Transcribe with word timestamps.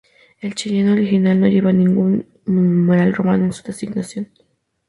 El 0.39 0.55
Cheyenne 0.55 0.93
original 0.93 1.39
no 1.39 1.45
llevaba 1.47 1.73
ningún 1.73 2.25
numeral 2.47 3.13
romano 3.13 3.45
en 3.45 3.53
su 3.53 3.61
designación. 3.61 4.31